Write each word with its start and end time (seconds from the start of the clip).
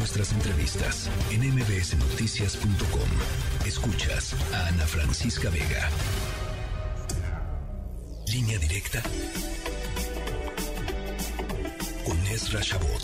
nuestras 0.00 0.32
entrevistas 0.32 1.10
en 1.30 1.42
mbsnoticias.com. 1.54 3.66
Escuchas 3.66 4.34
a 4.54 4.68
Ana 4.68 4.86
Francisca 4.86 5.50
Vega. 5.50 5.90
Línea 8.32 8.58
directa 8.58 9.02
con 12.06 12.16
Ezra 12.28 12.60
Shabot. 12.62 13.02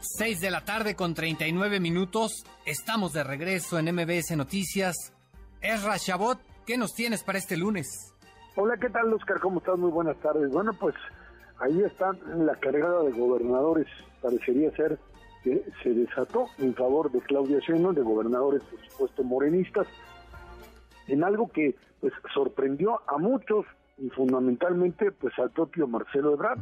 Seis 0.00 0.40
de 0.40 0.50
la 0.52 0.64
tarde 0.64 0.94
con 0.94 1.14
39 1.14 1.80
minutos. 1.80 2.44
Estamos 2.66 3.14
de 3.14 3.24
regreso 3.24 3.80
en 3.80 3.92
MBS 3.92 4.36
Noticias. 4.36 5.12
Ezra 5.60 5.96
Shabot, 5.96 6.38
¿qué 6.66 6.76
nos 6.76 6.94
tienes 6.94 7.24
para 7.24 7.38
este 7.38 7.56
lunes? 7.56 8.11
Hola, 8.54 8.76
¿qué 8.76 8.90
tal, 8.90 9.10
Oscar? 9.14 9.40
¿Cómo 9.40 9.60
estás? 9.60 9.78
Muy 9.78 9.90
buenas 9.90 10.18
tardes. 10.18 10.50
Bueno, 10.50 10.72
pues 10.78 10.94
ahí 11.58 11.80
está 11.84 12.12
la 12.36 12.54
cargada 12.56 13.02
de 13.02 13.12
gobernadores. 13.12 13.86
Parecería 14.20 14.70
ser 14.72 14.98
que 15.42 15.64
se 15.82 15.94
desató 15.94 16.44
en 16.58 16.74
favor 16.74 17.10
de 17.10 17.20
Claudia 17.22 17.60
Sheinbaum, 17.60 17.94
de 17.94 18.02
gobernadores, 18.02 18.62
por 18.64 18.78
supuesto, 18.90 19.24
morenistas, 19.24 19.86
en 21.08 21.24
algo 21.24 21.48
que 21.48 21.74
pues 22.02 22.12
sorprendió 22.34 23.00
a 23.06 23.16
muchos 23.16 23.64
y 23.96 24.10
fundamentalmente 24.10 25.12
pues 25.12 25.32
al 25.38 25.50
propio 25.50 25.88
Marcelo 25.88 26.34
Ebrard. 26.34 26.60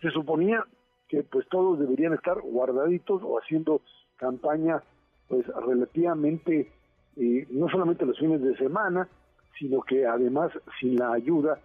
Se 0.00 0.10
suponía 0.10 0.64
que 1.08 1.24
pues 1.24 1.46
todos 1.50 1.78
deberían 1.78 2.14
estar 2.14 2.40
guardaditos 2.40 3.20
o 3.22 3.38
haciendo 3.38 3.82
campaña 4.16 4.82
pues 5.28 5.46
relativamente 5.46 6.72
eh, 7.16 7.46
no 7.50 7.68
solamente 7.68 8.06
los 8.06 8.18
fines 8.18 8.40
de 8.40 8.56
semana, 8.56 9.08
sino 9.58 9.82
que 9.82 10.06
además 10.06 10.52
sin 10.80 10.96
la 10.96 11.12
ayuda 11.12 11.60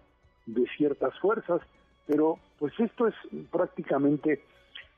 de 0.46 0.66
ciertas 0.76 1.18
fuerzas, 1.20 1.60
pero 2.06 2.38
pues 2.58 2.72
esto 2.78 3.06
es 3.06 3.14
prácticamente 3.50 4.42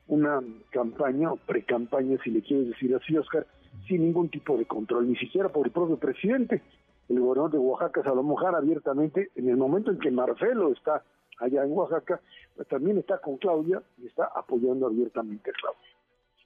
una 0.07 0.41
campaña 0.71 1.31
o 1.31 1.37
pre-campaña, 1.37 2.17
si 2.23 2.31
le 2.31 2.41
quieres 2.41 2.67
decir 2.69 2.95
así, 2.95 3.17
Oscar, 3.17 3.45
sin 3.87 4.01
ningún 4.01 4.29
tipo 4.29 4.57
de 4.57 4.65
control, 4.65 5.07
ni 5.07 5.15
siquiera 5.15 5.49
por 5.49 5.67
el 5.67 5.71
propio 5.71 5.97
presidente. 5.97 6.61
El 7.09 7.19
gobernador 7.19 7.51
de 7.51 7.57
Oaxaca, 7.57 8.03
Salomón 8.03 8.35
Jara, 8.37 8.57
abiertamente, 8.57 9.31
en 9.35 9.49
el 9.49 9.57
momento 9.57 9.91
en 9.91 9.99
que 9.99 10.11
Marcelo 10.11 10.71
está 10.73 11.03
allá 11.39 11.63
en 11.63 11.71
Oaxaca, 11.71 12.19
pues 12.55 12.67
también 12.67 12.97
está 12.97 13.19
con 13.19 13.37
Claudia 13.37 13.81
y 13.97 14.07
está 14.07 14.29
apoyando 14.35 14.87
abiertamente 14.87 15.51
a 15.51 15.53
Claudia. 15.53 15.89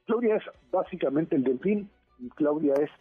Claudia 0.05 0.35
es 0.35 0.43
básicamente 0.71 1.35
el 1.35 1.43
delfín, 1.43 1.89
y 2.19 2.29
Claudia 2.29 2.73
es 2.75 2.91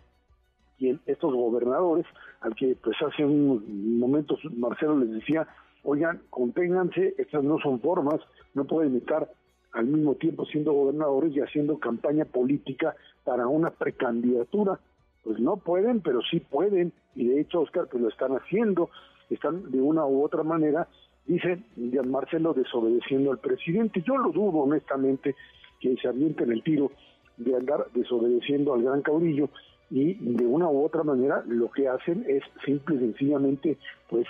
quien 0.81 0.99
estos 1.05 1.35
gobernadores, 1.35 2.07
al 2.41 2.55
que 2.55 2.75
pues 2.83 2.97
hace 3.07 3.23
unos 3.23 3.63
momentos 3.69 4.41
Marcelo 4.57 4.99
les 4.99 5.11
decía, 5.11 5.47
oigan, 5.85 6.23
conténganse, 6.31 7.15
estas 7.19 7.45
no 7.45 7.59
son 7.61 7.81
formas, 7.81 8.19
no 8.55 8.65
pueden 8.65 8.97
estar 8.97 9.31
al 9.73 9.87
mismo 9.87 10.15
tiempo 10.15 10.47
siendo 10.47 10.73
gobernadores 10.73 11.37
y 11.37 11.41
haciendo 11.41 11.79
campaña 11.79 12.25
política 12.25 12.97
para 13.25 13.47
una 13.47 13.71
precandidatura. 13.71 14.81
Pues 15.23 15.39
no 15.39 15.59
pueden, 15.59 16.01
pero 16.01 16.23
sí 16.23 16.41
pueden, 16.41 16.95
y 17.15 17.29
de 17.29 17.43
hecho, 17.43 17.61
Oscar, 17.61 17.87
pues 17.91 18.03
lo 18.03 18.09
están 18.09 18.33
haciendo, 18.33 18.89
están 19.29 19.71
de 19.71 19.81
una 19.81 20.07
u 20.07 20.25
otra 20.25 20.43
manera, 20.43 20.89
dice 21.27 21.63
Marcelo, 22.07 22.55
desobedeciendo 22.55 23.31
al 23.31 23.39
presidente. 23.39 24.03
Yo 24.03 24.17
lo 24.17 24.33
dudo, 24.33 24.61
honestamente, 24.61 25.37
que 25.79 25.95
se 25.97 26.09
en 26.09 26.53
el 26.53 26.63
tiro 26.63 26.91
de 27.37 27.55
andar 27.55 27.87
desobedeciendo 27.95 28.73
al 28.73 28.83
gran 28.83 29.03
caudillo, 29.03 29.51
y 29.91 30.15
de 30.15 30.47
una 30.47 30.69
u 30.69 30.85
otra 30.85 31.03
manera 31.03 31.43
lo 31.47 31.71
que 31.71 31.89
hacen 31.89 32.25
es 32.29 32.43
simple 32.65 32.97
y 32.97 32.99
sencillamente 32.99 33.77
pues 34.09 34.27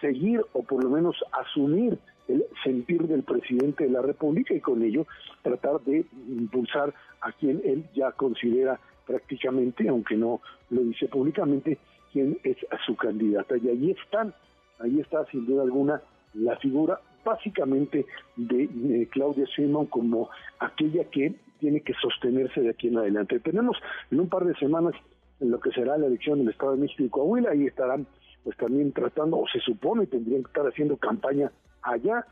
seguir 0.00 0.42
o 0.52 0.62
por 0.62 0.84
lo 0.84 0.90
menos 0.90 1.16
asumir 1.32 1.98
el 2.28 2.44
sentir 2.62 3.06
del 3.06 3.22
presidente 3.22 3.84
de 3.84 3.90
la 3.90 4.02
República 4.02 4.52
y 4.52 4.60
con 4.60 4.82
ello 4.82 5.06
tratar 5.42 5.80
de 5.82 6.04
impulsar 6.28 6.92
a 7.20 7.32
quien 7.32 7.62
él 7.64 7.84
ya 7.94 8.12
considera 8.12 8.78
prácticamente, 9.06 9.88
aunque 9.88 10.16
no 10.16 10.40
lo 10.70 10.82
dice 10.82 11.06
públicamente, 11.06 11.78
quien 12.12 12.38
es 12.42 12.56
su 12.84 12.96
candidata. 12.96 13.56
Y 13.56 13.68
ahí 13.68 13.90
están, 13.92 14.34
ahí 14.80 15.00
está 15.00 15.24
sin 15.26 15.46
duda 15.46 15.62
alguna 15.62 16.02
la 16.34 16.56
figura 16.56 17.00
básicamente 17.26 18.06
de, 18.36 19.08
Claudia 19.10 19.44
Sheinbaum 19.44 19.86
como 19.86 20.30
aquella 20.60 21.04
que 21.10 21.34
tiene 21.58 21.80
que 21.80 21.92
sostenerse 22.00 22.60
de 22.62 22.70
aquí 22.70 22.88
en 22.88 22.98
adelante. 22.98 23.40
Tenemos 23.40 23.76
en 24.10 24.20
un 24.20 24.28
par 24.28 24.44
de 24.44 24.54
semanas 24.54 24.94
en 25.40 25.50
lo 25.50 25.60
que 25.60 25.70
será 25.72 25.98
la 25.98 26.06
elección 26.06 26.38
del 26.38 26.48
Estado 26.48 26.72
de 26.72 26.82
México 26.82 27.02
y 27.02 27.08
Coahuila, 27.08 27.50
ahí 27.50 27.66
estarán 27.66 28.06
pues 28.44 28.56
también 28.56 28.92
tratando, 28.92 29.38
o 29.38 29.48
se 29.48 29.58
supone 29.60 30.06
tendrían 30.06 30.44
que 30.44 30.48
estar 30.48 30.66
haciendo 30.66 30.96
campaña 30.96 31.50
allá, 31.82 32.24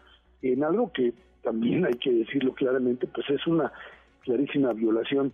en 0.42 0.62
algo 0.62 0.92
que 0.92 1.12
también 1.42 1.84
hay 1.84 1.94
que 1.94 2.12
decirlo 2.12 2.54
claramente, 2.54 3.08
pues 3.08 3.28
es 3.30 3.44
una 3.46 3.72
clarísima 4.22 4.72
violación 4.72 5.32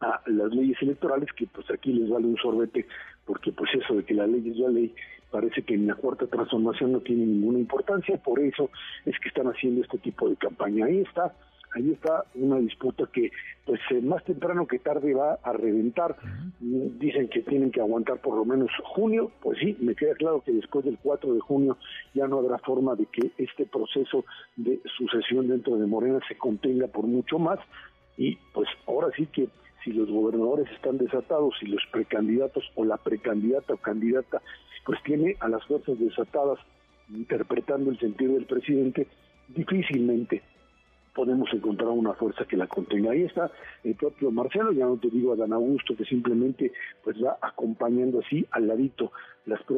a 0.00 0.20
las 0.26 0.52
leyes 0.52 0.76
electorales 0.82 1.28
que 1.32 1.46
pues 1.46 1.70
aquí 1.70 1.92
les 1.92 2.08
vale 2.08 2.26
un 2.26 2.36
sorbete 2.36 2.86
porque 3.24 3.52
pues 3.52 3.70
eso 3.74 3.94
de 3.94 4.04
que 4.04 4.14
la 4.14 4.26
ley 4.26 4.48
es 4.48 4.56
la 4.56 4.68
ley 4.68 4.94
parece 5.30 5.62
que 5.62 5.74
en 5.74 5.86
la 5.86 5.94
cuarta 5.94 6.26
transformación 6.26 6.92
no 6.92 7.00
tiene 7.00 7.26
ninguna 7.26 7.58
importancia, 7.58 8.16
por 8.18 8.40
eso 8.40 8.70
es 9.04 9.18
que 9.20 9.28
están 9.28 9.46
haciendo 9.46 9.82
este 9.82 9.98
tipo 9.98 10.28
de 10.28 10.36
campaña. 10.36 10.86
Ahí 10.86 11.00
está, 11.00 11.34
ahí 11.74 11.90
está 11.92 12.24
una 12.34 12.58
disputa 12.58 13.04
que 13.12 13.30
pues 13.64 13.80
eh, 13.90 14.00
más 14.00 14.24
temprano 14.24 14.66
que 14.66 14.78
tarde 14.78 15.14
va 15.14 15.38
a 15.42 15.52
reventar. 15.52 16.16
Dicen 16.60 17.28
que 17.28 17.42
tienen 17.42 17.70
que 17.70 17.80
aguantar 17.80 18.20
por 18.20 18.36
lo 18.36 18.44
menos 18.44 18.70
junio, 18.84 19.30
pues 19.40 19.58
sí, 19.58 19.76
me 19.80 19.94
queda 19.94 20.14
claro 20.14 20.42
que 20.42 20.52
después 20.52 20.84
del 20.84 20.98
4 21.02 21.34
de 21.34 21.40
junio 21.40 21.76
ya 22.14 22.26
no 22.26 22.38
habrá 22.38 22.58
forma 22.58 22.94
de 22.94 23.06
que 23.06 23.30
este 23.38 23.66
proceso 23.66 24.24
de 24.56 24.80
sucesión 24.96 25.48
dentro 25.48 25.76
de 25.76 25.86
Morena 25.86 26.20
se 26.28 26.36
contenga 26.36 26.86
por 26.86 27.06
mucho 27.06 27.38
más 27.38 27.58
y 28.16 28.36
pues 28.52 28.68
ahora 28.86 29.08
sí 29.16 29.26
que 29.26 29.48
si 29.84 29.92
los 29.92 30.10
gobernadores 30.10 30.70
están 30.72 30.98
desatados, 30.98 31.54
si 31.60 31.66
los 31.66 31.82
precandidatos 31.92 32.64
o 32.74 32.84
la 32.84 32.96
precandidata 32.96 33.74
o 33.74 33.76
candidata 33.76 34.42
pues 34.84 35.02
tiene 35.02 35.36
a 35.40 35.48
las 35.48 35.64
fuerzas 35.66 35.98
desatadas 35.98 36.58
interpretando 37.10 37.90
el 37.90 37.98
sentido 37.98 38.34
del 38.34 38.46
presidente, 38.46 39.06
difícilmente 39.48 40.42
podemos 41.14 41.52
encontrar 41.52 41.90
una 41.90 42.14
fuerza 42.14 42.44
que 42.44 42.56
la 42.56 42.68
contenga. 42.68 43.10
Ahí 43.10 43.24
está 43.24 43.50
el 43.82 43.96
propio 43.96 44.30
Marcelo, 44.30 44.70
ya 44.70 44.86
no 44.86 44.98
te 44.98 45.10
digo 45.10 45.32
a 45.32 45.36
Dan 45.36 45.52
Augusto, 45.52 45.96
que 45.96 46.04
simplemente 46.04 46.72
pues 47.02 47.16
va 47.22 47.36
acompañando 47.42 48.20
así 48.20 48.46
al 48.52 48.68
ladito 48.68 49.10
las 49.44 49.60
eh, 49.62 49.77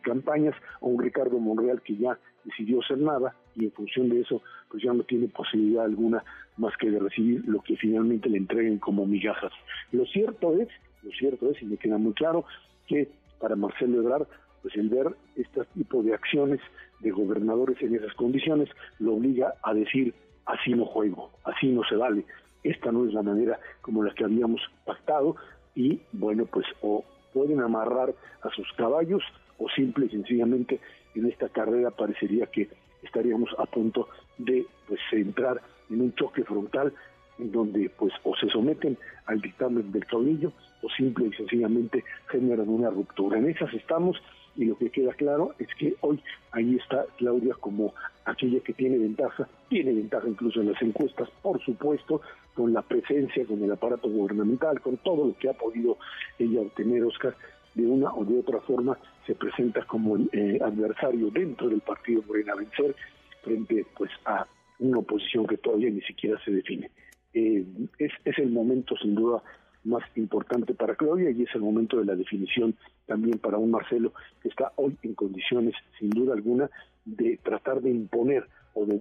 campañas, 0.00 0.54
a 0.80 0.86
un 0.86 1.02
Ricardo 1.02 1.38
Monreal 1.38 1.82
que 1.82 1.96
ya 1.96 2.18
decidió 2.44 2.82
ser 2.82 2.98
nada 2.98 3.34
y 3.54 3.64
en 3.64 3.72
función 3.72 4.08
de 4.08 4.20
eso 4.20 4.42
pues 4.70 4.82
ya 4.82 4.92
no 4.92 5.02
tiene 5.04 5.28
posibilidad 5.28 5.84
alguna 5.84 6.24
más 6.56 6.76
que 6.76 6.90
de 6.90 6.98
recibir 6.98 7.44
lo 7.46 7.60
que 7.60 7.76
finalmente 7.76 8.28
le 8.28 8.38
entreguen 8.38 8.78
como 8.78 9.06
migajas. 9.06 9.52
Lo 9.92 10.04
cierto 10.06 10.54
es, 10.58 10.68
lo 11.02 11.10
cierto 11.12 11.50
es, 11.50 11.60
y 11.62 11.66
me 11.66 11.76
queda 11.76 11.98
muy 11.98 12.12
claro, 12.12 12.44
que 12.86 13.08
para 13.38 13.56
Marcelo 13.56 14.00
Ebrard 14.00 14.26
pues 14.62 14.76
el 14.76 14.90
ver 14.90 15.08
este 15.36 15.64
tipo 15.74 16.02
de 16.02 16.14
acciones 16.14 16.60
de 17.00 17.10
gobernadores 17.10 17.80
en 17.80 17.94
esas 17.94 18.12
condiciones 18.14 18.68
lo 18.98 19.14
obliga 19.14 19.54
a 19.62 19.72
decir 19.72 20.14
así 20.44 20.74
no 20.74 20.84
juego, 20.84 21.30
así 21.44 21.68
no 21.68 21.82
se 21.84 21.96
vale, 21.96 22.24
esta 22.62 22.92
no 22.92 23.06
es 23.06 23.14
la 23.14 23.22
manera 23.22 23.58
como 23.80 24.04
la 24.04 24.12
que 24.12 24.24
habíamos 24.24 24.60
pactado 24.84 25.36
y 25.74 26.00
bueno 26.12 26.44
pues 26.46 26.66
o 26.82 27.04
pueden 27.32 27.60
amarrar 27.60 28.14
a 28.42 28.50
sus 28.50 28.70
caballos 28.76 29.22
o 29.60 29.68
simple 29.68 30.06
y 30.06 30.10
sencillamente 30.10 30.80
en 31.14 31.26
esta 31.26 31.48
carrera 31.48 31.90
parecería 31.90 32.46
que 32.46 32.68
estaríamos 33.02 33.50
a 33.58 33.66
punto 33.66 34.08
de 34.38 34.66
pues 34.88 35.00
entrar 35.12 35.60
en 35.90 36.00
un 36.00 36.14
choque 36.14 36.42
frontal 36.44 36.92
en 37.38 37.52
donde 37.52 37.90
pues 37.90 38.12
o 38.24 38.36
se 38.36 38.48
someten 38.48 38.98
al 39.26 39.40
dictamen 39.40 39.92
del 39.92 40.06
caudillo 40.06 40.52
o 40.82 40.88
simple 40.90 41.26
y 41.26 41.32
sencillamente 41.32 42.04
generan 42.28 42.68
una 42.68 42.90
ruptura. 42.90 43.38
En 43.38 43.48
esas 43.48 43.72
estamos 43.74 44.20
y 44.56 44.64
lo 44.64 44.76
que 44.76 44.90
queda 44.90 45.12
claro 45.14 45.54
es 45.58 45.68
que 45.78 45.94
hoy 46.00 46.20
ahí 46.52 46.76
está 46.76 47.06
Claudia 47.18 47.54
como 47.60 47.94
aquella 48.24 48.60
que 48.60 48.72
tiene 48.72 48.98
ventaja, 48.98 49.48
tiene 49.68 49.92
ventaja 49.92 50.28
incluso 50.28 50.60
en 50.60 50.72
las 50.72 50.82
encuestas, 50.82 51.28
por 51.42 51.62
supuesto, 51.62 52.20
con 52.54 52.72
la 52.72 52.82
presencia, 52.82 53.46
con 53.46 53.62
el 53.62 53.70
aparato 53.70 54.08
gubernamental, 54.08 54.80
con 54.80 54.96
todo 54.98 55.28
lo 55.28 55.38
que 55.38 55.48
ha 55.48 55.52
podido 55.52 55.98
ella 56.38 56.60
obtener, 56.60 57.04
Oscar, 57.04 57.34
de 57.80 57.86
una 57.86 58.12
o 58.12 58.24
de 58.24 58.38
otra 58.38 58.60
forma 58.60 58.98
se 59.26 59.34
presenta 59.34 59.84
como 59.84 60.16
eh, 60.32 60.58
adversario 60.62 61.30
dentro 61.30 61.68
del 61.68 61.80
partido 61.80 62.22
Morena 62.26 62.54
Vencer 62.54 62.94
frente 63.42 63.86
pues 63.96 64.10
a 64.24 64.46
una 64.78 64.98
oposición 64.98 65.46
que 65.46 65.58
todavía 65.58 65.90
ni 65.90 66.00
siquiera 66.02 66.38
se 66.44 66.50
define. 66.50 66.90
Eh, 67.32 67.64
es, 67.98 68.12
es 68.24 68.38
el 68.38 68.50
momento 68.50 68.96
sin 68.96 69.14
duda 69.14 69.42
más 69.84 70.02
importante 70.16 70.74
para 70.74 70.94
Claudia 70.94 71.30
y 71.30 71.42
es 71.42 71.54
el 71.54 71.62
momento 71.62 71.98
de 71.98 72.04
la 72.04 72.14
definición 72.14 72.74
también 73.06 73.38
para 73.38 73.58
un 73.58 73.70
Marcelo 73.70 74.12
que 74.42 74.48
está 74.48 74.72
hoy 74.76 74.96
en 75.02 75.14
condiciones, 75.14 75.74
sin 75.98 76.10
duda 76.10 76.34
alguna, 76.34 76.70
de 77.04 77.38
tratar 77.42 77.80
de 77.80 77.90
imponer 77.90 78.46
o 78.74 78.86
de 78.86 79.00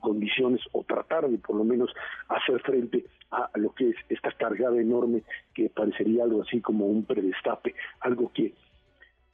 condiciones 0.00 0.60
o 0.72 0.84
tratar 0.84 1.28
de 1.28 1.38
por 1.38 1.56
lo 1.56 1.64
menos 1.64 1.90
hacer 2.28 2.60
frente 2.62 3.04
a 3.30 3.50
lo 3.54 3.74
que 3.74 3.90
es 3.90 3.96
esta 4.08 4.30
cargada 4.32 4.80
enorme 4.80 5.22
que 5.54 5.68
parecería 5.70 6.24
algo 6.24 6.42
así 6.42 6.60
como 6.60 6.86
un 6.86 7.04
predestape, 7.04 7.74
algo 8.00 8.30
que 8.32 8.54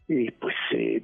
eh, 0.08 0.32
pues 0.40 0.54
eh, 0.72 1.02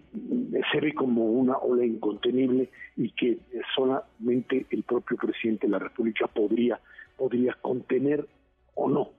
se 0.72 0.80
ve 0.80 0.92
como 0.92 1.24
una 1.24 1.56
ola 1.56 1.84
incontenible 1.84 2.68
y 2.96 3.10
que 3.12 3.38
solamente 3.74 4.66
el 4.70 4.82
propio 4.82 5.16
presidente 5.16 5.66
de 5.66 5.72
la 5.72 5.78
República 5.78 6.26
podría, 6.26 6.80
podría 7.16 7.54
contener 7.54 8.26
o 8.74 8.88
no. 8.88 9.10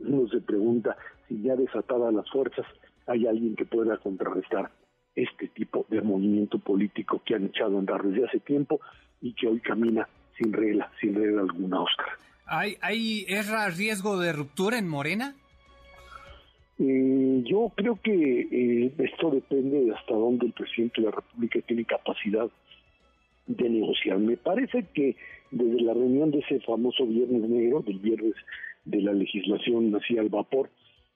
Uno 0.00 0.28
se 0.28 0.40
pregunta 0.40 0.96
si 1.28 1.42
ya 1.42 1.56
desatadas 1.56 2.12
las 2.12 2.28
fuerzas 2.30 2.66
hay 3.06 3.26
alguien 3.26 3.56
que 3.56 3.64
pueda 3.64 3.96
contrarrestar 3.98 4.70
este 5.14 5.48
tipo 5.48 5.86
de 5.88 6.00
movimiento 6.00 6.58
político 6.58 7.22
que 7.24 7.34
han 7.34 7.46
echado 7.46 7.76
a 7.76 7.80
andar 7.80 8.02
desde 8.02 8.26
hace 8.26 8.40
tiempo 8.40 8.80
y 9.20 9.32
que 9.34 9.48
hoy 9.48 9.60
camina 9.60 10.08
sin 10.36 10.52
regla, 10.52 10.90
sin 11.00 11.14
regla 11.14 11.42
alguna, 11.42 11.80
Oscar. 11.80 12.08
¿Hay, 12.46 12.76
hay 12.80 13.24
¿Es 13.28 13.48
riesgo 13.76 14.18
de 14.18 14.32
ruptura 14.32 14.78
en 14.78 14.88
Morena? 14.88 15.34
Eh, 16.78 17.42
yo 17.44 17.72
creo 17.74 17.98
que 18.00 18.12
eh, 18.12 18.92
esto 18.98 19.30
depende 19.30 19.84
de 19.84 19.94
hasta 19.94 20.14
dónde 20.14 20.46
el 20.46 20.52
presidente 20.52 21.00
de 21.00 21.08
la 21.08 21.16
República 21.16 21.60
tiene 21.66 21.84
capacidad 21.84 22.48
de 23.46 23.68
negociar. 23.68 24.18
Me 24.18 24.36
parece 24.36 24.86
que 24.94 25.16
desde 25.50 25.82
la 25.82 25.94
reunión 25.94 26.30
de 26.30 26.38
ese 26.38 26.60
famoso 26.60 27.06
Viernes 27.06 27.48
Negro, 27.48 27.80
del 27.80 27.98
viernes 27.98 28.34
de 28.84 29.02
la 29.02 29.12
legislación 29.12 29.92
hacia 29.94 30.20
al 30.20 30.28
vapor, 30.28 30.70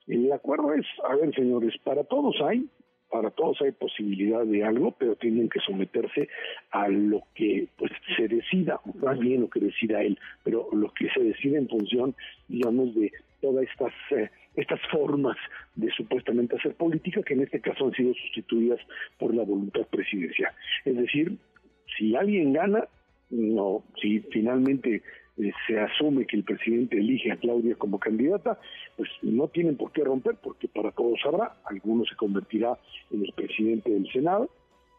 el 0.09 0.33
acuerdo 0.33 0.75
es, 0.75 0.87
a 1.09 1.15
ver 1.15 1.33
señores, 1.35 1.75
para 1.85 2.03
todos 2.05 2.35
hay, 2.45 2.67
para 3.13 3.31
todos 3.31 3.61
hay 3.61 3.73
posibilidad 3.73 4.43
de 4.45 4.65
algo, 4.65 4.93
pero 4.93 5.15
tienen 5.17 5.51
que 5.51 5.61
someterse 5.61 6.31
a 6.71 6.89
lo 6.89 7.23
que 7.35 7.69
pues 7.77 7.93
se 8.17 8.27
decida, 8.27 8.81
más 8.95 9.19
bien 9.19 9.43
lo 9.43 9.51
que 9.51 9.61
decida 9.61 10.03
él, 10.03 10.19
pero 10.43 10.67
lo 10.73 10.91
que 10.95 11.11
se 11.11 11.21
decide 11.21 11.59
en 11.59 11.69
función, 11.69 12.17
digamos, 12.49 12.95
de 12.95 13.13
todas 13.43 13.69
estas 13.69 13.93
eh, 14.13 14.31
estas 14.57 14.81
formas 14.91 15.37
de 15.75 15.91
supuestamente 15.91 16.57
hacer 16.57 16.75
política 16.75 17.23
que 17.23 17.35
en 17.35 17.43
este 17.43 17.61
caso 17.61 17.87
han 17.87 17.93
sido 17.93 18.15
sustituidas 18.15 18.81
por 19.19 19.35
la 19.35 19.45
voluntad 19.45 19.87
presidencial. 19.91 20.53
Es 20.85 20.97
decir, 20.97 21.37
si 21.97 22.17
alguien 22.17 22.55
gana, 22.55 22.89
no, 23.31 23.85
si 24.01 24.21
finalmente 24.31 25.03
eh, 25.43 25.53
se 25.67 25.79
asume 25.79 26.27
que 26.27 26.37
el 26.37 26.45
presidente 26.45 26.97
elige 26.99 27.33
a 27.33 27.37
Claudia 27.37 27.75
como 27.75 27.99
candidata, 27.99 28.59
pues 28.97 29.09
no 29.23 29.49
tienen 29.49 29.77
por 29.77 29.91
qué 29.93 30.05
romper, 30.05 30.37
porque 30.43 30.69
para 30.69 30.93
todos 30.93 31.19
habrá, 31.25 31.57
alguno 31.65 32.05
se 32.05 32.15
convertirá 32.15 32.79
en 33.11 33.25
el 33.25 33.33
presidente 33.33 33.91
del 33.91 34.11
Senado, 34.13 34.49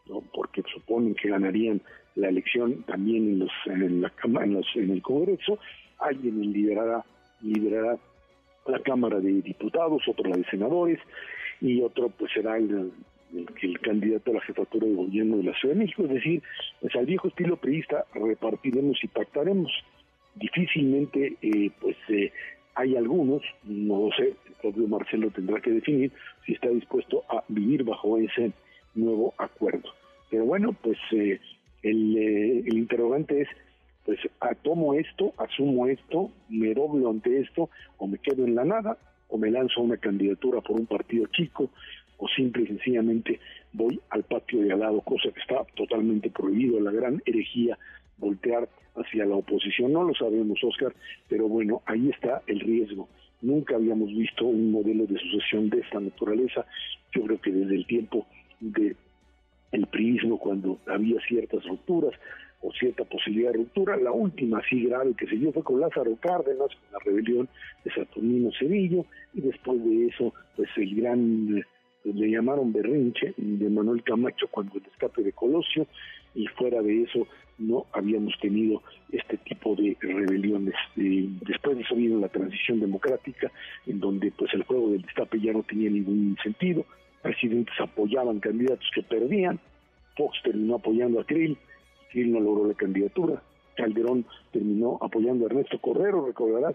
¿no? 0.06 0.22
porque 0.34 0.62
suponen 0.72 1.14
que 1.14 1.30
ganarían 1.30 1.80
la 2.16 2.28
elección 2.28 2.82
también 2.82 3.28
en, 3.28 3.38
los, 3.40 3.50
en, 3.66 4.02
la, 4.02 4.12
en, 4.42 4.54
los, 4.54 4.66
en 4.74 4.90
el 4.90 5.02
Congreso, 5.02 5.58
alguien 5.98 6.52
liderará, 6.52 7.04
liderará 7.40 7.98
la 8.66 8.78
Cámara 8.80 9.20
de 9.20 9.40
Diputados, 9.42 10.02
otro 10.06 10.28
la 10.28 10.36
de 10.36 10.44
Senadores, 10.44 10.98
y 11.60 11.80
otro 11.80 12.10
pues 12.10 12.32
será 12.32 12.58
el, 12.58 12.92
el, 13.62 13.80
candidato 13.80 14.30
a 14.30 14.34
la 14.34 14.40
jefatura 14.42 14.86
de 14.86 14.94
gobierno 14.94 15.38
de 15.38 15.44
la 15.44 15.54
Ciudad 15.54 15.74
de 15.74 15.80
México, 15.80 16.02
es 16.04 16.10
decir, 16.10 16.42
pues 16.80 16.94
al 16.96 17.06
viejo 17.06 17.28
estilo 17.28 17.56
priista 17.56 18.04
repartiremos 18.14 19.02
y 19.02 19.08
pactaremos 19.08 19.72
difícilmente 20.34 21.36
eh, 21.42 21.70
pues 21.80 21.96
eh, 22.08 22.32
hay 22.74 22.96
algunos, 22.96 23.42
no 23.64 24.06
lo 24.06 24.16
sé, 24.16 24.34
el 24.46 24.54
propio 24.60 24.88
Marcelo 24.88 25.30
tendrá 25.30 25.60
que 25.60 25.70
definir 25.70 26.12
si 26.44 26.52
está 26.54 26.68
dispuesto 26.68 27.22
a 27.28 27.44
vivir 27.48 27.84
bajo 27.84 28.18
ese 28.18 28.52
nuevo 28.94 29.34
acuerdo. 29.38 29.90
Pero 30.30 30.44
bueno, 30.44 30.72
pues 30.72 30.98
eh, 31.12 31.40
el, 31.82 32.16
el, 32.66 32.76
interrogante 32.76 33.42
es, 33.42 33.48
pues 34.04 34.18
tomo 34.62 34.94
esto, 34.94 35.32
asumo 35.38 35.86
esto, 35.86 36.30
me 36.48 36.74
doblo 36.74 37.10
ante 37.10 37.40
esto, 37.40 37.70
o 37.98 38.06
me 38.06 38.18
quedo 38.18 38.44
en 38.44 38.54
la 38.54 38.64
nada, 38.64 38.98
o 39.28 39.38
me 39.38 39.50
lanzo 39.50 39.80
a 39.80 39.84
una 39.84 39.96
candidatura 39.96 40.60
por 40.60 40.78
un 40.78 40.86
partido 40.86 41.26
chico, 41.28 41.70
o 42.18 42.28
simple 42.28 42.62
y 42.64 42.66
sencillamente 42.66 43.40
voy 43.72 44.00
al 44.10 44.22
patio 44.24 44.60
de 44.62 44.72
al 44.72 44.80
lado, 44.80 45.00
cosa 45.00 45.30
que 45.32 45.40
está 45.40 45.64
totalmente 45.74 46.30
prohibido, 46.30 46.80
la 46.80 46.90
gran 46.90 47.22
herejía 47.26 47.78
voltear 48.18 48.68
hacia 48.96 49.24
la 49.24 49.36
oposición. 49.36 49.92
No 49.92 50.04
lo 50.04 50.14
sabemos, 50.14 50.62
Oscar, 50.62 50.94
pero 51.28 51.48
bueno, 51.48 51.82
ahí 51.86 52.10
está 52.10 52.42
el 52.46 52.60
riesgo. 52.60 53.08
Nunca 53.42 53.76
habíamos 53.76 54.08
visto 54.10 54.46
un 54.46 54.70
modelo 54.72 55.06
de 55.06 55.18
sucesión 55.18 55.68
de 55.70 55.80
esta 55.80 56.00
naturaleza. 56.00 56.64
Yo 57.12 57.22
creo 57.24 57.40
que 57.40 57.52
desde 57.52 57.74
el 57.74 57.86
tiempo 57.86 58.26
de 58.60 58.96
el 59.72 59.86
priismo, 59.88 60.38
cuando 60.38 60.78
había 60.86 61.20
ciertas 61.26 61.64
rupturas 61.64 62.12
o 62.62 62.72
cierta 62.72 63.04
posibilidad 63.04 63.50
de 63.50 63.58
ruptura, 63.58 63.96
la 63.96 64.12
última 64.12 64.58
así 64.58 64.84
grave 64.84 65.14
que 65.18 65.26
se 65.26 65.34
dio 65.34 65.52
fue 65.52 65.64
con 65.64 65.80
Lázaro 65.80 66.16
Cárdenas, 66.20 66.68
con 66.68 66.92
la 66.92 66.98
rebelión 67.04 67.48
de 67.84 67.92
Saturnino 67.92 68.50
Cedillo, 68.58 69.04
y 69.34 69.40
después 69.40 69.84
de 69.84 70.06
eso, 70.06 70.32
pues 70.56 70.68
el 70.76 70.94
gran 70.94 71.64
le 72.04 72.30
llamaron 72.30 72.72
berrinche 72.72 73.34
de 73.36 73.70
Manuel 73.70 74.02
Camacho 74.02 74.46
cuando 74.50 74.76
el 74.76 74.84
escape 74.86 75.22
de 75.22 75.32
Colosio 75.32 75.86
y 76.34 76.46
fuera 76.48 76.82
de 76.82 77.02
eso 77.02 77.26
no 77.58 77.86
habíamos 77.92 78.34
tenido 78.40 78.82
este 79.12 79.36
tipo 79.38 79.76
de 79.76 79.96
rebeliones. 80.00 80.74
después 80.96 81.76
de 81.76 81.82
eso 81.82 81.94
vino 81.94 82.18
la 82.18 82.28
transición 82.28 82.80
democrática, 82.80 83.50
en 83.86 84.00
donde 84.00 84.32
pues 84.32 84.52
el 84.54 84.64
juego 84.64 84.90
del 84.90 85.02
destape 85.02 85.40
ya 85.40 85.52
no 85.52 85.62
tenía 85.62 85.90
ningún 85.90 86.36
sentido, 86.42 86.84
presidentes 87.22 87.74
apoyaban 87.80 88.40
candidatos 88.40 88.88
que 88.94 89.02
perdían, 89.02 89.60
Fox 90.16 90.38
terminó 90.42 90.76
apoyando 90.76 91.20
a 91.20 91.24
Krill, 91.24 91.56
Krill 92.10 92.32
no 92.32 92.40
logró 92.40 92.66
la 92.66 92.74
candidatura, 92.74 93.42
Calderón 93.76 94.24
terminó 94.52 94.98
apoyando 95.00 95.44
a 95.44 95.48
Ernesto 95.48 95.78
Correro, 95.80 96.26
recordarás, 96.26 96.74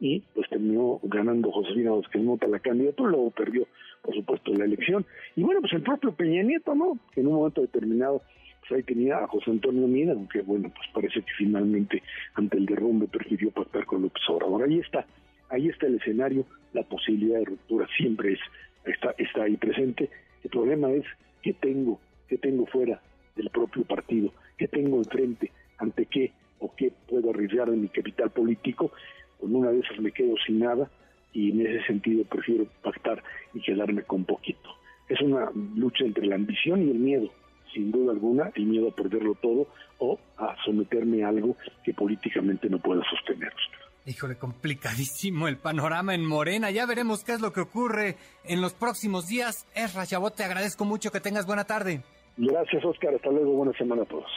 y 0.00 0.20
pues 0.34 0.48
terminó 0.48 0.98
ganando 1.02 1.52
Josefina 1.52 1.92
Vázquez 1.92 2.22
Mota 2.22 2.48
la 2.48 2.58
candidatura, 2.58 3.10
luego 3.10 3.30
perdió, 3.30 3.66
por 4.02 4.14
supuesto, 4.14 4.52
la 4.52 4.64
elección. 4.64 5.04
Y 5.36 5.42
bueno, 5.42 5.60
pues 5.60 5.74
el 5.74 5.82
propio 5.82 6.12
Peña 6.12 6.42
Nieto, 6.42 6.74
¿no? 6.74 6.98
En 7.14 7.26
un 7.26 7.34
momento 7.34 7.60
determinado 7.60 8.22
ahí 8.74 8.82
tenía 8.82 9.18
a 9.18 9.26
José 9.26 9.50
Antonio 9.50 9.86
Mina, 9.86 10.12
aunque 10.12 10.42
bueno, 10.42 10.70
pues 10.74 10.88
parece 10.92 11.22
que 11.22 11.32
finalmente 11.36 12.02
ante 12.34 12.56
el 12.56 12.66
derrumbe 12.66 13.06
prefirió 13.08 13.50
pactar 13.50 13.84
con 13.86 14.02
López 14.02 14.22
Obrador. 14.28 14.62
Ahí 14.62 14.78
está, 14.78 15.06
ahí 15.48 15.68
está 15.68 15.86
el 15.86 15.96
escenario, 15.96 16.46
la 16.72 16.82
posibilidad 16.82 17.38
de 17.38 17.44
ruptura 17.46 17.86
siempre 17.96 18.32
es, 18.32 18.40
está, 18.84 19.14
está 19.18 19.44
ahí 19.44 19.56
presente. 19.56 20.08
El 20.44 20.50
problema 20.50 20.90
es 20.90 21.04
qué 21.42 21.52
tengo, 21.54 22.00
qué 22.28 22.38
tengo 22.38 22.66
fuera 22.66 23.00
del 23.36 23.50
propio 23.50 23.84
partido, 23.84 24.32
qué 24.56 24.68
tengo 24.68 24.98
enfrente, 24.98 25.50
ante 25.78 26.06
qué 26.06 26.32
o 26.58 26.74
qué 26.74 26.92
puedo 27.08 27.30
arriesgar 27.30 27.70
de 27.70 27.76
mi 27.76 27.88
capital 27.88 28.30
político. 28.30 28.92
Con 29.40 29.54
una 29.54 29.70
de 29.70 29.80
esas 29.80 29.98
me 29.98 30.12
quedo 30.12 30.34
sin 30.46 30.60
nada 30.60 30.90
y 31.32 31.50
en 31.50 31.66
ese 31.66 31.86
sentido 31.86 32.24
prefiero 32.24 32.66
pactar 32.82 33.22
y 33.54 33.60
quedarme 33.60 34.02
con 34.02 34.24
poquito. 34.24 34.70
Es 35.08 35.20
una 35.20 35.50
lucha 35.74 36.04
entre 36.04 36.26
la 36.26 36.36
ambición 36.36 36.86
y 36.86 36.90
el 36.90 36.98
miedo 36.98 37.30
sin 37.72 37.90
duda 37.90 38.12
alguna, 38.12 38.50
el 38.54 38.66
miedo 38.66 38.88
a 38.88 38.94
perderlo 38.94 39.34
todo 39.34 39.68
o 39.98 40.18
a 40.36 40.56
someterme 40.64 41.24
a 41.24 41.28
algo 41.28 41.56
que 41.84 41.94
políticamente 41.94 42.68
no 42.68 42.78
pueda 42.78 43.02
sostener. 43.08 43.52
Híjole, 44.06 44.36
complicadísimo 44.36 45.46
el 45.46 45.58
panorama 45.58 46.14
en 46.14 46.24
Morena. 46.24 46.70
Ya 46.70 46.86
veremos 46.86 47.22
qué 47.22 47.32
es 47.32 47.40
lo 47.40 47.52
que 47.52 47.60
ocurre 47.60 48.16
en 48.44 48.60
los 48.60 48.72
próximos 48.72 49.26
días. 49.26 49.66
Esra 49.74 50.06
Chabot, 50.06 50.34
te 50.34 50.44
agradezco 50.44 50.84
mucho 50.84 51.12
que 51.12 51.20
tengas 51.20 51.46
buena 51.46 51.64
tarde. 51.64 52.02
Gracias, 52.36 52.84
Oscar. 52.84 53.14
Hasta 53.14 53.30
luego. 53.30 53.52
Buena 53.52 53.76
semana 53.76 54.02
a 54.02 54.06
todos. 54.06 54.30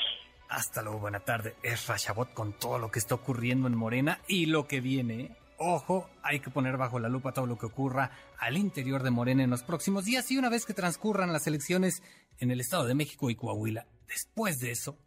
Hasta 0.49 0.81
luego. 0.81 0.99
Buena 0.99 1.21
tarde. 1.21 1.55
Esra 1.63 1.97
Chabot 1.97 2.33
con 2.33 2.53
todo 2.53 2.77
lo 2.77 2.91
que 2.91 2.99
está 2.99 3.15
ocurriendo 3.15 3.67
en 3.67 3.75
Morena 3.75 4.19
y 4.27 4.47
lo 4.47 4.67
que 4.67 4.81
viene. 4.81 5.31
Ojo, 5.57 6.09
hay 6.23 6.39
que 6.39 6.49
poner 6.49 6.77
bajo 6.77 6.99
la 6.99 7.09
lupa 7.09 7.31
todo 7.31 7.45
lo 7.45 7.57
que 7.57 7.65
ocurra 7.65 8.11
al 8.39 8.57
interior 8.57 9.03
de 9.03 9.11
Morena 9.11 9.43
en 9.43 9.49
los 9.49 9.63
próximos 9.63 10.05
días 10.05 10.29
y 10.31 10.37
una 10.37 10.49
vez 10.49 10.65
que 10.65 10.73
transcurran 10.73 11.31
las 11.31 11.47
elecciones 11.47 12.01
en 12.39 12.51
el 12.51 12.59
Estado 12.59 12.85
de 12.85 12.95
México 12.95 13.29
y 13.29 13.35
Coahuila. 13.35 13.87
Después 14.07 14.59
de 14.59 14.71
eso, 14.71 14.97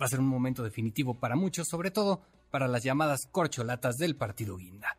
va 0.00 0.06
a 0.06 0.08
ser 0.08 0.20
un 0.20 0.28
momento 0.28 0.62
definitivo 0.62 1.18
para 1.18 1.36
muchos, 1.36 1.68
sobre 1.68 1.90
todo 1.90 2.22
para 2.50 2.68
las 2.68 2.84
llamadas 2.84 3.26
corcholatas 3.30 3.98
del 3.98 4.16
partido 4.16 4.56
Guinda. 4.56 4.98